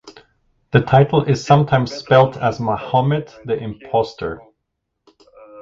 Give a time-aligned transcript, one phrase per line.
[0.71, 4.41] The title is sometimes spelt as Mahomet the Impostor.